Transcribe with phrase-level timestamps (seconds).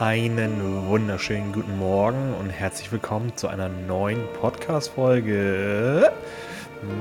[0.00, 6.12] Einen wunderschönen guten Morgen und herzlich willkommen zu einer neuen Podcast-Folge.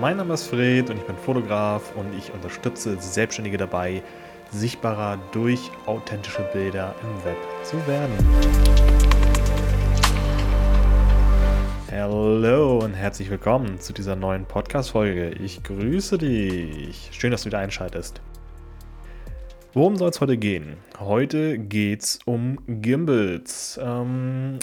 [0.01, 4.02] Mein Name ist Fred und ich bin Fotograf und ich unterstütze Selbstständige dabei,
[4.49, 8.13] sichtbarer durch authentische Bilder im Web zu werden.
[11.92, 15.29] Hallo und herzlich willkommen zu dieser neuen Podcast-Folge.
[15.40, 17.09] Ich grüße dich.
[17.12, 18.22] Schön, dass du wieder einschaltest.
[19.77, 20.77] Worum soll es heute gehen?
[20.99, 23.80] Heute geht es um Gimbals.
[23.80, 24.58] Ähm,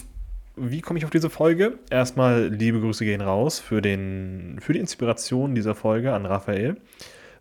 [0.57, 1.79] wie komme ich auf diese Folge?
[1.89, 6.79] Erstmal liebe Grüße gehen raus für, den, für die Inspiration dieser Folge an Raphael.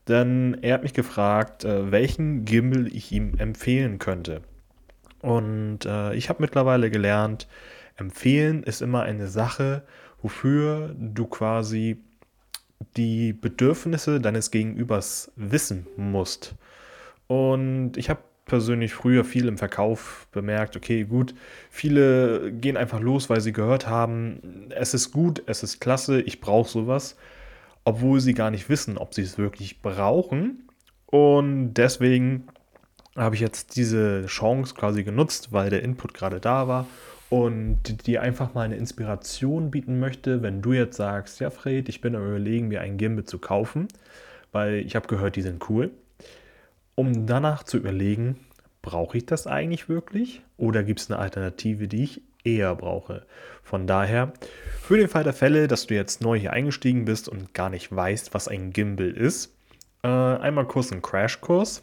[0.08, 4.44] Denn er hat mich gefragt, äh, welchen Gimbal ich ihm empfehlen könnte.
[5.23, 7.48] Und äh, ich habe mittlerweile gelernt,
[7.95, 9.81] empfehlen ist immer eine Sache,
[10.22, 11.98] wofür du quasi
[12.98, 16.53] die Bedürfnisse deines Gegenübers wissen musst.
[17.27, 21.34] Und ich habe persönlich früher viel im Verkauf bemerkt, okay, gut,
[21.70, 26.42] viele gehen einfach los, weil sie gehört haben, es ist gut, es ist klasse, ich
[26.42, 27.16] brauche sowas,
[27.86, 30.67] obwohl sie gar nicht wissen, ob sie es wirklich brauchen.
[31.06, 32.48] Und deswegen
[33.16, 36.88] habe ich jetzt diese Chance quasi genutzt, weil der Input gerade da war
[37.30, 42.02] und dir einfach mal eine Inspiration bieten möchte, wenn du jetzt sagst, ja Fred, ich
[42.02, 43.88] bin am überlegen, mir einen Gimbal zu kaufen,
[44.52, 45.92] weil ich habe gehört, die sind cool
[46.95, 48.39] um danach zu überlegen,
[48.81, 53.25] brauche ich das eigentlich wirklich oder gibt es eine Alternative, die ich eher brauche.
[53.63, 54.33] Von daher,
[54.81, 57.95] für den Fall der Fälle, dass du jetzt neu hier eingestiegen bist und gar nicht
[57.95, 59.53] weißt, was ein Gimbal ist,
[60.03, 61.81] äh, einmal kurz ein Crashkurs.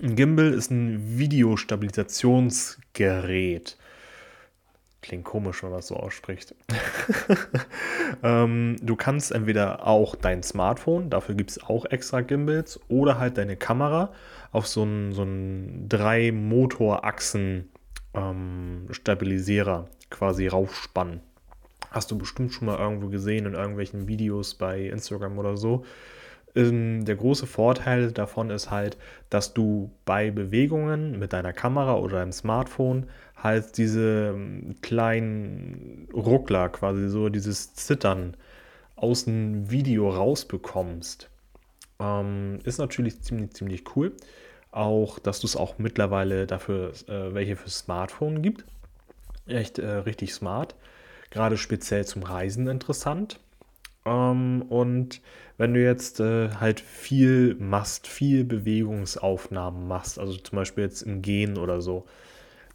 [0.00, 3.76] Ein Gimbal ist ein Videostabilisationsgerät.
[5.04, 6.54] Klingt komisch, wenn man das so ausspricht.
[8.22, 13.36] ähm, du kannst entweder auch dein Smartphone, dafür gibt es auch extra Gimbals, oder halt
[13.36, 14.14] deine Kamera
[14.50, 17.68] auf so einen, so einen drei Motorachsen
[18.14, 21.20] ähm, Stabilisierer quasi raufspannen.
[21.90, 25.84] Hast du bestimmt schon mal irgendwo gesehen in irgendwelchen Videos bei Instagram oder so.
[26.54, 28.96] Ähm, der große Vorteil davon ist halt,
[29.30, 33.06] dass du bei Bewegungen mit deiner Kamera oder deinem Smartphone
[33.36, 38.36] halt diese ähm, kleinen Ruckler, quasi so dieses Zittern
[38.96, 41.28] aus dem Video rausbekommst.
[42.00, 44.12] Ähm, ist natürlich ziemlich, ziemlich cool.
[44.70, 48.64] Auch, dass du es auch mittlerweile dafür äh, welche für Smartphone gibt.
[49.46, 50.74] Echt äh, richtig smart.
[51.30, 53.40] Gerade speziell zum Reisen interessant.
[54.04, 55.20] Ähm, und
[55.56, 61.22] wenn du jetzt äh, halt viel machst, viel Bewegungsaufnahmen machst, also zum Beispiel jetzt im
[61.22, 62.06] Gehen oder so,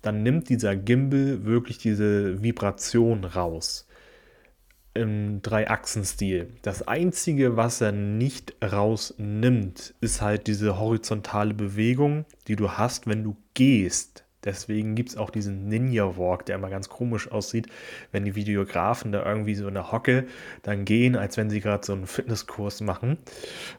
[0.02, 3.86] dann nimmt dieser Gimbal wirklich diese Vibration raus.
[4.96, 6.54] Im Drei-Achsen-Stil.
[6.64, 13.24] Das einzige, was er nicht rausnimmt, ist halt diese horizontale Bewegung, die du hast, wenn
[13.24, 14.26] du gehst.
[14.44, 17.68] Deswegen gibt es auch diesen Ninja Walk, der immer ganz komisch aussieht,
[18.12, 20.28] wenn die Videografen da irgendwie so in der Hocke
[20.64, 23.18] dann gehen, als wenn sie gerade so einen Fitnesskurs machen.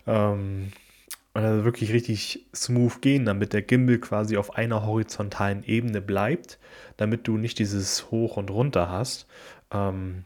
[0.06, 0.72] Ähm,
[1.32, 6.59] und also wirklich richtig smooth gehen, damit der Gimbal quasi auf einer horizontalen Ebene bleibt,
[6.97, 9.27] damit du nicht dieses Hoch und Runter hast.
[9.71, 10.25] Ähm,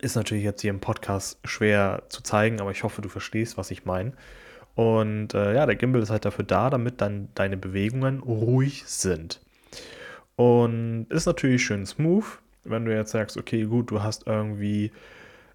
[0.00, 3.70] ist natürlich jetzt hier im Podcast schwer zu zeigen, aber ich hoffe, du verstehst, was
[3.70, 4.12] ich meine.
[4.74, 9.40] Und äh, ja, der Gimbal ist halt dafür da, damit dann deine Bewegungen ruhig sind.
[10.36, 12.24] Und ist natürlich schön smooth,
[12.64, 14.90] wenn du jetzt sagst, okay, gut, du hast irgendwie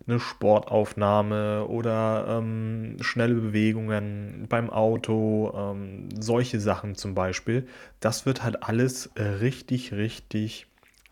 [0.07, 7.67] eine Sportaufnahme oder ähm, schnelle Bewegungen beim Auto, ähm, solche Sachen zum Beispiel.
[7.99, 10.67] Das wird halt alles richtig, richtig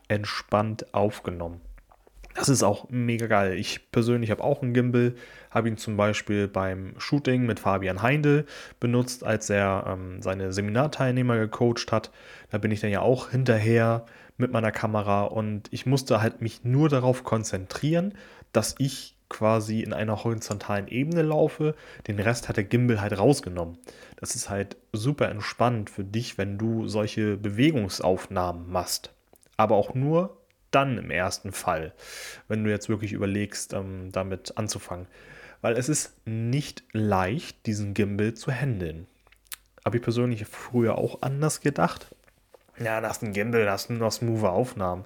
[0.07, 1.59] entspannt aufgenommen.
[2.35, 3.53] Das ist auch mega geil.
[3.53, 5.15] Ich persönlich habe auch einen Gimbal,
[5.51, 8.45] habe ihn zum Beispiel beim Shooting mit Fabian Heindl
[8.81, 12.11] benutzt, als er ähm, seine Seminarteilnehmer gecoacht hat.
[12.51, 14.05] Da bin ich dann ja auch hinterher
[14.37, 18.13] mit meiner Kamera und ich musste halt mich nur darauf konzentrieren,
[18.51, 21.73] dass ich quasi in einer horizontalen Ebene laufe.
[22.07, 23.77] Den Rest hat der Gimbal halt rausgenommen.
[24.17, 29.13] Das ist halt super entspannt für dich, wenn du solche Bewegungsaufnahmen machst.
[29.55, 30.37] Aber auch nur
[30.75, 31.93] dann im ersten Fall,
[32.47, 35.07] wenn du jetzt wirklich überlegst, ähm, damit anzufangen.
[35.61, 39.07] Weil es ist nicht leicht, diesen Gimbal zu handeln.
[39.83, 42.13] Habe ich persönlich früher auch anders gedacht.
[42.77, 45.05] Ja, das ist ein Gimbal, das sind nur smooth Aufnahmen.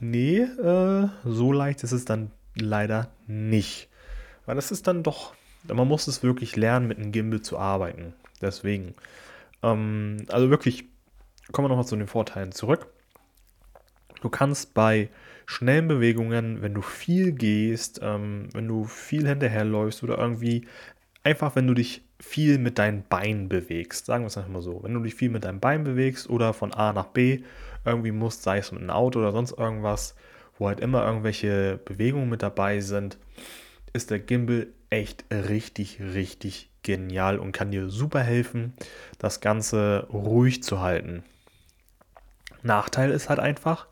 [0.00, 3.88] Nee, äh, so leicht ist es dann leider nicht.
[4.46, 5.34] Weil das ist dann doch,
[5.64, 8.14] man muss es wirklich lernen, mit einem Gimbal zu arbeiten.
[8.40, 8.94] Deswegen.
[9.62, 10.84] Ähm, also wirklich,
[11.52, 12.88] kommen wir nochmal zu den Vorteilen zurück.
[14.20, 15.08] Du kannst bei
[15.46, 20.66] schnellen Bewegungen, wenn du viel gehst, ähm, wenn du viel hinterherläufst oder irgendwie
[21.22, 24.82] einfach, wenn du dich viel mit deinen Beinen bewegst, sagen wir es einfach mal so,
[24.82, 27.40] wenn du dich viel mit deinen Beinen bewegst oder von A nach B
[27.84, 30.14] irgendwie musst, sei es mit einem Auto oder sonst irgendwas,
[30.58, 33.18] wo halt immer irgendwelche Bewegungen mit dabei sind,
[33.92, 38.74] ist der Gimbal echt richtig, richtig genial und kann dir super helfen,
[39.18, 41.24] das Ganze ruhig zu halten.
[42.62, 43.86] Nachteil ist halt einfach,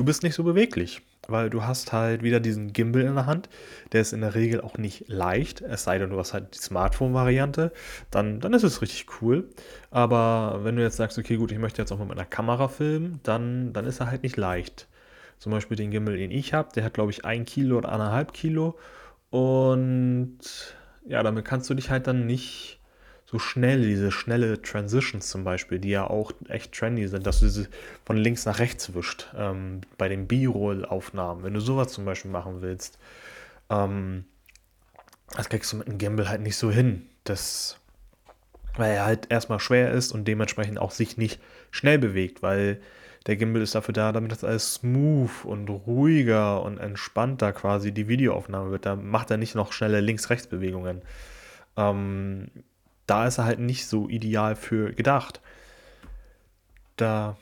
[0.00, 3.48] du bist nicht so beweglich weil du hast halt wieder diesen Gimbal in der Hand.
[3.92, 6.58] Der ist in der Regel auch nicht leicht, es sei denn, du hast halt die
[6.58, 7.72] Smartphone-Variante.
[8.10, 9.48] Dann, dann ist es richtig cool.
[9.90, 13.20] Aber wenn du jetzt sagst, okay, gut, ich möchte jetzt auch mit einer Kamera filmen,
[13.22, 14.88] dann, dann ist er halt nicht leicht.
[15.38, 18.32] Zum Beispiel den Gimbal, den ich habe, der hat, glaube ich, ein Kilo oder anderthalb
[18.32, 18.78] Kilo.
[19.30, 20.38] Und
[21.06, 22.79] ja, damit kannst du dich halt dann nicht
[23.30, 27.46] so schnell, diese schnelle Transitions zum Beispiel, die ja auch echt trendy sind, dass du
[27.46, 27.68] diese
[28.04, 32.60] von links nach rechts wischt, ähm, bei den B-Roll-Aufnahmen, wenn du sowas zum Beispiel machen
[32.60, 32.98] willst,
[33.70, 34.24] ähm,
[35.36, 37.06] das kriegst du mit einem Gimbal halt nicht so hin.
[37.22, 37.78] Das,
[38.74, 41.40] weil er halt erstmal schwer ist und dementsprechend auch sich nicht
[41.70, 42.80] schnell bewegt, weil
[43.28, 48.08] der Gimbal ist dafür da, damit das alles smooth und ruhiger und entspannter quasi die
[48.08, 48.86] Videoaufnahme wird.
[48.86, 51.02] Da macht er nicht noch schnelle Links-Rechts-Bewegungen.
[51.76, 52.48] Ähm,
[53.10, 55.40] da ist er halt nicht so ideal für gedacht.
[56.96, 57.36] Da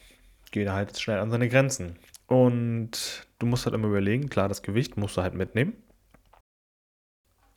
[0.51, 1.97] geht er halt schnell an seine Grenzen.
[2.27, 5.75] Und du musst halt immer überlegen, klar, das Gewicht musst du halt mitnehmen.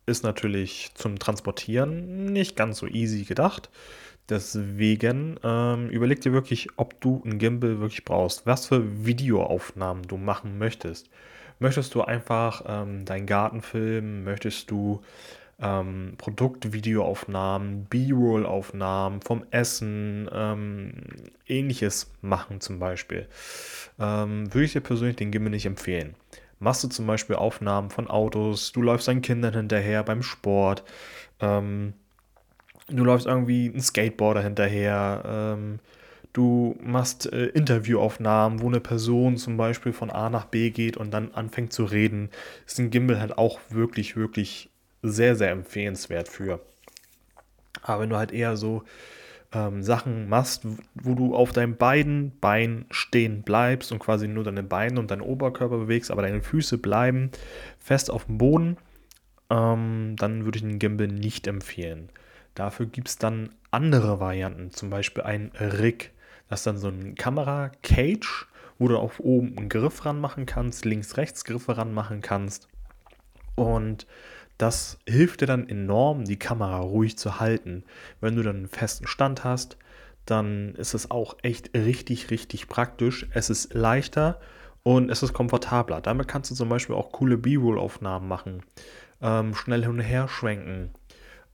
[0.06, 3.70] Ist natürlich zum Transportieren nicht ganz so easy gedacht.
[4.28, 8.46] Deswegen ähm, überleg dir wirklich, ob du ein Gimbal wirklich brauchst.
[8.46, 11.10] Was für Videoaufnahmen du machen möchtest.
[11.60, 14.26] Möchtest du einfach ähm, deinen Garten filmen?
[14.26, 15.02] Möchtest du
[15.62, 20.94] ähm, Produktvideoaufnahmen, B-Roll-Aufnahmen vom Essen, ähm,
[21.48, 23.28] ähnliches machen zum Beispiel,
[24.00, 26.16] ähm, würde ich dir persönlich den Gimbal nicht empfehlen.
[26.60, 30.84] Machst du zum Beispiel Aufnahmen von Autos, du läufst deinen Kindern hinterher beim Sport,
[31.40, 31.94] ähm,
[32.88, 35.80] du läufst irgendwie ein Skateboarder hinterher, ähm,
[36.34, 41.12] du machst äh, Interviewaufnahmen, wo eine Person zum Beispiel von A nach B geht und
[41.12, 42.30] dann anfängt zu reden,
[42.66, 44.71] ist ein Gimbal halt auch wirklich, wirklich
[45.02, 46.60] sehr, sehr empfehlenswert für.
[47.82, 48.84] Aber wenn du halt eher so
[49.54, 50.66] ähm, Sachen machst,
[50.96, 55.22] wo du auf deinen beiden Beinen stehen bleibst und quasi nur deine Beine und deinen
[55.22, 57.32] Oberkörper bewegst, aber deine Füße bleiben
[57.80, 58.78] fest auf dem Boden,
[59.50, 62.10] ähm, dann würde ich den Gimbal nicht empfehlen.
[62.56, 66.12] Dafür gibt es dann andere Varianten, zum Beispiel ein Rig.
[66.50, 68.48] Das ist dann so ein Kamera-Cage,
[68.78, 72.68] wo du auf oben einen Griff ranmachen kannst, links-rechts Griffe ranmachen kannst.
[73.56, 74.06] Und
[74.62, 77.84] das hilft dir dann enorm, die Kamera ruhig zu halten.
[78.20, 79.78] Wenn du dann einen festen Stand hast,
[80.26, 83.26] dann ist es auch echt richtig, richtig praktisch.
[83.34, 84.40] Es ist leichter
[84.84, 86.02] und es ist komfortabler.
[86.02, 88.62] Damit kannst du zum Beispiel auch coole B-Roll-Aufnahmen machen,
[89.22, 90.92] ähm, schnell hin und her schwenken,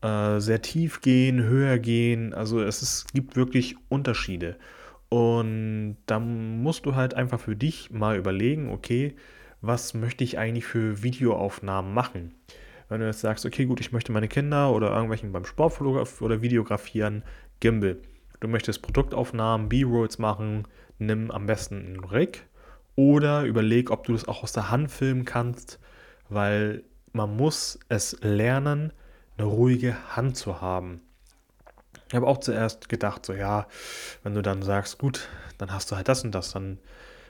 [0.01, 2.33] äh, sehr tief gehen, höher gehen.
[2.33, 4.57] Also es ist, gibt wirklich Unterschiede.
[5.07, 9.15] Und da musst du halt einfach für dich mal überlegen, okay,
[9.61, 12.33] was möchte ich eigentlich für Videoaufnahmen machen?
[12.89, 16.41] Wenn du jetzt sagst, okay, gut, ich möchte meine Kinder oder irgendwelchen beim Sport oder
[16.41, 17.23] videografieren,
[17.59, 17.97] Gimbal.
[18.39, 20.67] Du möchtest Produktaufnahmen, B-Rolls machen,
[20.99, 22.45] nimm am besten einen Rig
[22.95, 25.79] oder überleg, ob du das auch aus der Hand filmen kannst,
[26.29, 28.93] weil man muss es lernen,
[29.37, 31.01] eine ruhige Hand zu haben.
[32.07, 33.67] Ich habe auch zuerst gedacht, so ja,
[34.23, 36.79] wenn du dann sagst, gut, dann hast du halt das und das, dann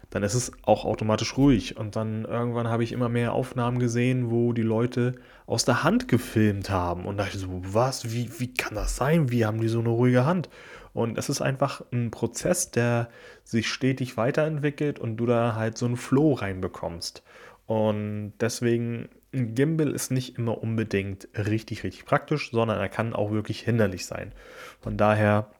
[0.09, 1.77] dann ist es auch automatisch ruhig.
[1.77, 6.07] Und dann irgendwann habe ich immer mehr Aufnahmen gesehen, wo die Leute aus der Hand
[6.07, 7.05] gefilmt haben.
[7.05, 9.31] Und da dachte so, was, wie, wie kann das sein?
[9.31, 10.49] Wie haben die so eine ruhige Hand?
[10.93, 13.09] Und es ist einfach ein Prozess, der
[13.43, 17.21] sich stetig weiterentwickelt und du da halt so einen Flow reinbekommst.
[17.65, 23.31] Und deswegen, ein Gimbal ist nicht immer unbedingt richtig, richtig praktisch, sondern er kann auch
[23.31, 24.31] wirklich hinderlich sein.
[24.79, 25.51] Von daher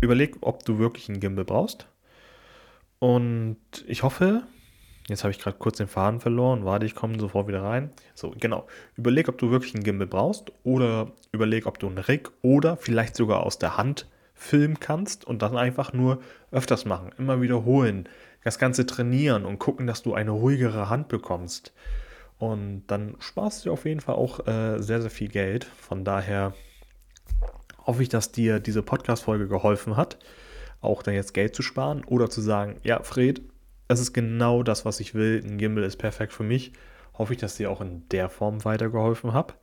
[0.00, 1.88] überleg, ob du wirklich einen Gimbal brauchst
[2.98, 4.42] und ich hoffe,
[5.08, 7.90] jetzt habe ich gerade kurz den Faden verloren, warte, ich komme sofort wieder rein.
[8.14, 8.66] So, genau.
[8.96, 13.16] Überleg, ob du wirklich einen Gimbal brauchst oder überleg, ob du einen Rig oder vielleicht
[13.16, 18.08] sogar aus der Hand filmen kannst und dann einfach nur öfters machen, immer wiederholen,
[18.44, 21.72] das Ganze trainieren und gucken, dass du eine ruhigere Hand bekommst.
[22.38, 25.64] Und dann sparst du auf jeden Fall auch äh, sehr, sehr viel Geld.
[25.64, 26.52] Von daher
[27.86, 30.18] hoffe ich, dass dir diese Podcast-Folge geholfen hat
[30.80, 33.42] auch dann jetzt Geld zu sparen oder zu sagen, ja, Fred,
[33.88, 35.42] das ist genau das, was ich will.
[35.44, 36.72] Ein Gimbal ist perfekt für mich.
[37.14, 39.54] Hoffe ich, dass dir auch in der Form weitergeholfen habe.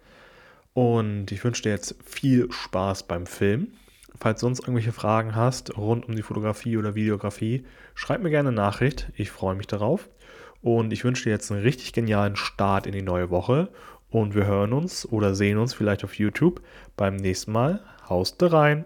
[0.73, 3.73] Und ich wünsche dir jetzt viel Spaß beim Film.
[4.15, 7.65] Falls du sonst irgendwelche Fragen hast rund um die Fotografie oder Videografie,
[7.95, 9.11] schreib mir gerne eine Nachricht.
[9.15, 10.09] Ich freue mich darauf.
[10.61, 13.69] Und ich wünsche dir jetzt einen richtig genialen Start in die neue Woche
[14.09, 16.61] Und wir hören uns oder sehen uns vielleicht auf YouTube
[16.95, 17.83] beim nächsten Mal.
[18.07, 18.85] Haust rein!